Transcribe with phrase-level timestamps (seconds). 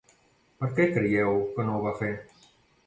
[0.63, 2.13] Per què creieu que no ho va fer?